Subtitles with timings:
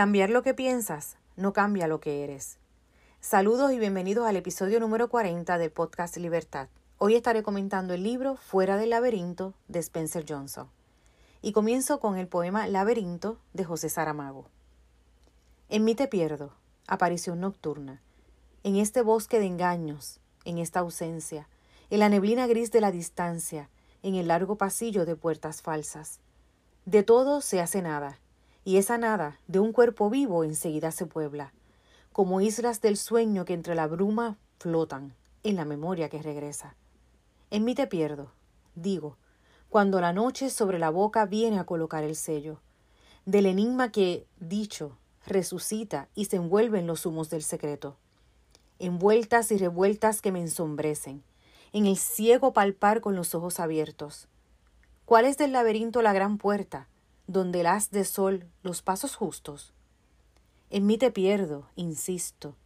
[0.00, 2.56] Cambiar lo que piensas no cambia lo que eres.
[3.20, 6.70] Saludos y bienvenidos al episodio número 40 del podcast Libertad.
[6.96, 10.70] Hoy estaré comentando el libro Fuera del laberinto de Spencer Johnson.
[11.42, 14.46] Y comienzo con el poema Laberinto de José Saramago.
[15.68, 16.54] En mí te pierdo,
[16.86, 18.00] aparición nocturna,
[18.64, 21.46] en este bosque de engaños, en esta ausencia,
[21.90, 23.68] en la neblina gris de la distancia,
[24.02, 26.20] en el largo pasillo de puertas falsas.
[26.86, 28.18] De todo se hace nada,
[28.70, 31.52] y esa nada de un cuerpo vivo enseguida se puebla,
[32.12, 35.12] como islas del sueño que entre la bruma flotan,
[35.42, 36.76] en la memoria que regresa.
[37.50, 38.30] En mí te pierdo,
[38.76, 39.16] digo,
[39.70, 42.60] cuando la noche sobre la boca viene a colocar el sello,
[43.26, 44.96] del enigma que, dicho,
[45.26, 47.96] resucita y se envuelve en los humos del secreto,
[48.78, 51.24] envueltas y revueltas que me ensombrecen,
[51.72, 54.28] en el ciego palpar con los ojos abiertos.
[55.06, 56.86] ¿Cuál es del laberinto la gran puerta,
[57.32, 59.72] donde las de sol los pasos justos?
[60.70, 62.56] En mí te pierdo, insisto,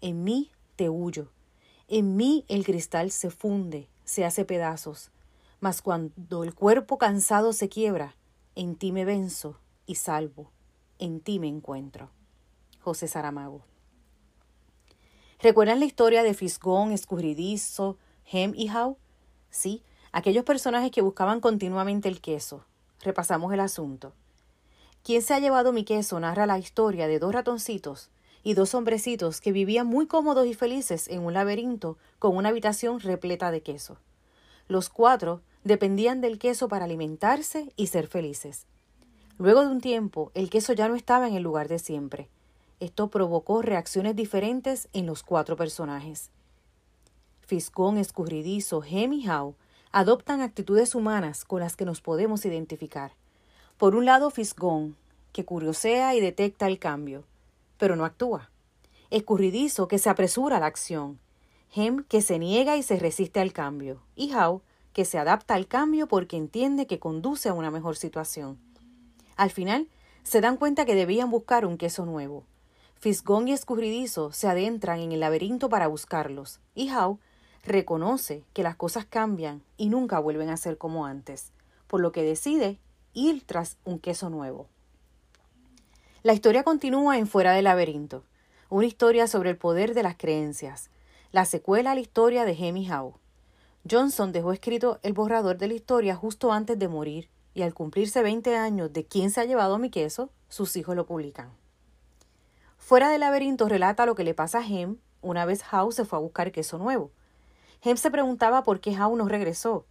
[0.00, 1.30] en mí te huyo,
[1.88, 5.10] en mí el cristal se funde, se hace pedazos,
[5.60, 8.16] mas cuando el cuerpo cansado se quiebra,
[8.54, 10.50] en ti me venzo y salvo
[11.00, 12.10] en ti me encuentro.
[12.80, 13.62] José Saramago.
[15.40, 17.96] ¿Recuerdan la historia de Fisgón, Escurridizo,
[18.30, 18.98] Hem y How?
[19.50, 19.82] Sí,
[20.12, 22.64] aquellos personajes que buscaban continuamente el queso.
[23.02, 24.12] Repasamos el asunto.
[25.02, 26.20] ¿Quién se ha llevado mi queso?
[26.20, 28.10] narra la historia de dos ratoncitos
[28.42, 33.00] y dos hombrecitos que vivían muy cómodos y felices en un laberinto con una habitación
[33.00, 33.98] repleta de queso.
[34.68, 38.66] Los cuatro dependían del queso para alimentarse y ser felices.
[39.38, 42.28] Luego de un tiempo, el queso ya no estaba en el lugar de siempre.
[42.78, 46.30] Esto provocó reacciones diferentes en los cuatro personajes.
[47.40, 49.26] Fisgón, Escurridizo, Hem y
[49.92, 53.12] adoptan actitudes humanas con las que nos podemos identificar.
[53.76, 54.96] Por un lado, Fisgón,
[55.32, 57.24] que curiosea y detecta el cambio,
[57.78, 58.50] pero no actúa.
[59.10, 61.18] Escurridizo, que se apresura a la acción.
[61.74, 64.02] Hem, que se niega y se resiste al cambio.
[64.14, 64.62] Y How,
[64.92, 68.58] que se adapta al cambio porque entiende que conduce a una mejor situación.
[69.36, 69.88] Al final,
[70.22, 72.44] se dan cuenta que debían buscar un queso nuevo.
[72.98, 77.18] Fisgón y Escurridizo se adentran en el laberinto para buscarlos, y Howe
[77.64, 81.52] reconoce que las cosas cambian y nunca vuelven a ser como antes,
[81.86, 82.78] por lo que decide
[83.12, 84.66] ir tras un queso nuevo.
[86.22, 88.24] La historia continúa en Fuera del laberinto,
[88.68, 90.90] una historia sobre el poder de las creencias,
[91.32, 93.14] la secuela a la historia de Hemi Howe.
[93.90, 98.22] Johnson dejó escrito el borrador de la historia justo antes de morir y al cumplirse
[98.22, 101.50] 20 años de quién se ha llevado mi queso, sus hijos lo publican.
[102.76, 106.18] Fuera del laberinto relata lo que le pasa a Hem una vez Howe se fue
[106.18, 107.10] a buscar queso nuevo.
[107.82, 109.84] Hem se preguntaba por qué Howe no regresó.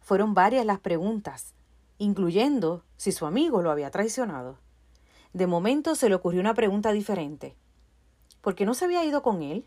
[0.00, 1.54] Fueron varias las preguntas,
[1.98, 4.58] incluyendo si su amigo lo había traicionado.
[5.32, 7.54] De momento se le ocurrió una pregunta diferente.
[8.40, 9.64] ¿Por qué no se había ido con él?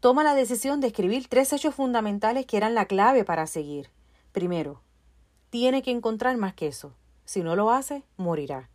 [0.00, 3.90] Toma la decisión de escribir tres hechos fundamentales que eran la clave para seguir.
[4.32, 4.80] Primero,
[5.50, 6.92] tiene que encontrar más queso.
[7.24, 8.68] Si no lo hace, morirá.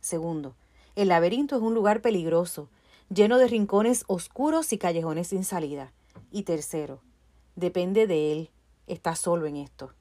[0.00, 0.54] Segundo,
[0.96, 2.68] el laberinto es un lugar peligroso,
[3.08, 5.92] lleno de rincones oscuros y callejones sin salida.
[6.30, 7.00] Y tercero,
[7.56, 8.50] depende de él,
[8.86, 9.92] está solo en esto.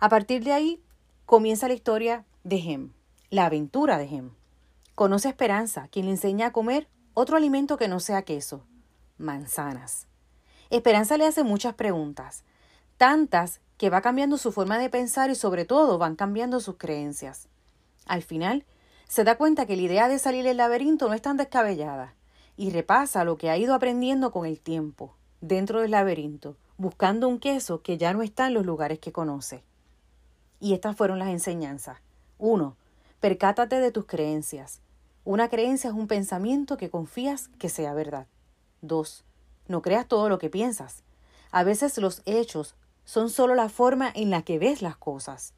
[0.00, 0.82] A partir de ahí
[1.24, 2.90] comienza la historia de Hem,
[3.30, 4.30] la aventura de Hem.
[4.94, 8.64] Conoce a Esperanza, quien le enseña a comer otro alimento que no sea queso,
[9.16, 10.06] manzanas.
[10.70, 12.44] Esperanza le hace muchas preguntas,
[12.96, 17.48] tantas que va cambiando su forma de pensar y sobre todo van cambiando sus creencias.
[18.06, 18.64] Al final,
[19.08, 22.14] se da cuenta que la idea de salir del laberinto no es tan descabellada
[22.56, 27.38] y repasa lo que ha ido aprendiendo con el tiempo, dentro del laberinto, buscando un
[27.38, 29.62] queso que ya no está en los lugares que conoce.
[30.60, 31.98] Y estas fueron las enseñanzas.
[32.38, 32.76] 1.
[33.20, 34.80] Percátate de tus creencias.
[35.24, 38.26] Una creencia es un pensamiento que confías que sea verdad.
[38.82, 39.24] 2.
[39.68, 41.02] No creas todo lo que piensas.
[41.50, 42.74] A veces los hechos
[43.04, 45.54] son solo la forma en la que ves las cosas.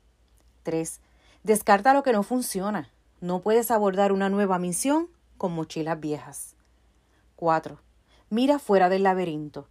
[0.62, 1.00] 3.
[1.42, 2.90] Descarta lo que no funciona.
[3.20, 5.08] No puedes abordar una nueva misión
[5.38, 6.54] con mochilas viejas.
[7.36, 7.80] 4.
[8.30, 9.68] Mira fuera del laberinto.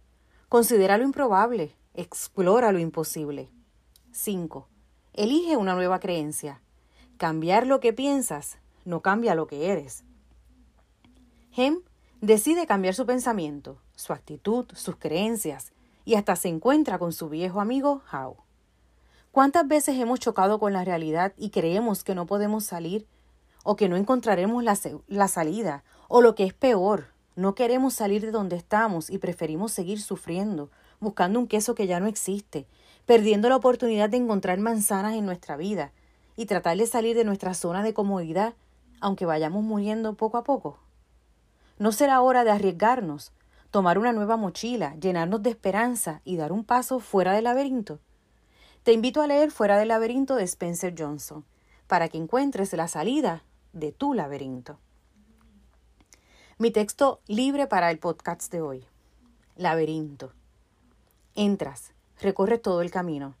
[0.48, 1.74] Considera lo improbable.
[1.94, 3.50] Explora lo imposible.
[4.12, 4.68] 5.
[5.12, 6.60] Elige una nueva creencia.
[7.16, 10.04] Cambiar lo que piensas no cambia lo que eres.
[11.56, 11.80] Hem
[12.20, 15.72] decide cambiar su pensamiento, su actitud, sus creencias
[16.04, 18.36] y hasta se encuentra con su viejo amigo Howe.
[19.32, 23.08] ¿Cuántas veces hemos chocado con la realidad y creemos que no podemos salir
[23.64, 24.78] o que no encontraremos la,
[25.08, 29.70] la, salida o lo que es peor, no queremos salir de donde estamos y preferimos
[29.70, 32.66] seguir sufriendo, buscando un queso que ya no existe,
[33.04, 35.92] perdiendo la oportunidad de encontrar manzanas en nuestra vida
[36.34, 38.54] y tratar de salir de nuestra zona de comodidad
[39.00, 40.78] aunque vayamos muriendo poco a poco?
[41.78, 43.32] ¿No será hora de arriesgarnos,
[43.70, 48.00] tomar una nueva mochila, llenarnos de esperanza y dar un paso fuera del laberinto?
[48.82, 51.44] Te invito a leer Fuera del laberinto de Spencer Johnson,
[51.86, 53.42] para que encuentres la salida
[53.72, 54.78] de tu laberinto.
[56.58, 58.82] Mi texto libre para el podcast de hoy.
[59.56, 60.32] Laberinto.
[61.34, 63.34] Entras, recorres todo el camino,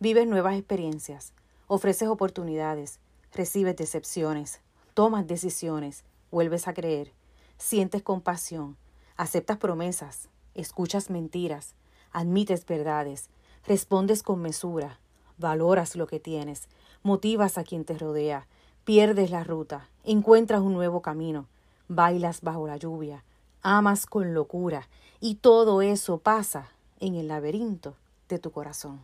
[0.00, 1.32] vives nuevas experiencias,
[1.68, 2.98] ofreces oportunidades,
[3.32, 4.62] recibes decepciones,
[4.94, 6.02] tomas decisiones,
[6.32, 7.12] vuelves a creer,
[7.56, 8.76] sientes compasión,
[9.16, 11.76] aceptas promesas, escuchas mentiras,
[12.10, 13.30] admites verdades,
[13.64, 14.98] respondes con mesura,
[15.38, 16.66] valoras lo que tienes,
[17.04, 18.48] motivas a quien te rodea,
[18.82, 21.46] pierdes la ruta, encuentras un nuevo camino,
[21.88, 23.24] bailas bajo la lluvia,
[23.62, 24.88] amas con locura,
[25.20, 27.94] y todo eso pasa en el laberinto
[28.28, 29.00] de tu corazón.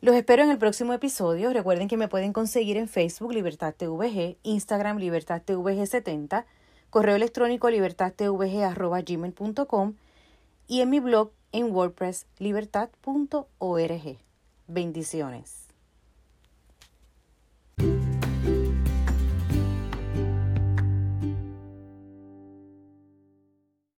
[0.00, 1.52] Los espero en el próximo episodio.
[1.52, 6.46] Recuerden que me pueden conseguir en Facebook Libertad TVG, Instagram Libertad TVG 70,
[6.90, 9.94] correo electrónico libertadtvg.gmail.com
[10.68, 14.18] y en mi blog en WordPress libertad.org.
[14.68, 15.67] Bendiciones.